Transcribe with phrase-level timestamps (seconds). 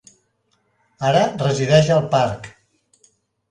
[1.09, 2.51] Ara resideix al parc.